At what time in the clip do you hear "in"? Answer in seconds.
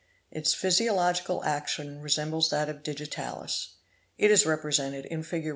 5.05-5.21